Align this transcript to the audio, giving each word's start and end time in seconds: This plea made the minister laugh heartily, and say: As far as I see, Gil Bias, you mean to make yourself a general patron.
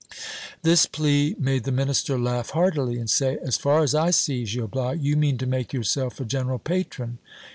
This 0.63 0.87
plea 0.87 1.35
made 1.37 1.63
the 1.63 1.71
minister 1.71 2.17
laugh 2.17 2.49
heartily, 2.57 2.97
and 2.97 3.07
say: 3.07 3.37
As 3.45 3.55
far 3.55 3.83
as 3.83 3.93
I 3.93 4.09
see, 4.09 4.45
Gil 4.45 4.65
Bias, 4.65 4.99
you 4.99 5.15
mean 5.15 5.37
to 5.37 5.45
make 5.45 5.73
yourself 5.73 6.19
a 6.19 6.25
general 6.25 6.57
patron. 6.57 7.19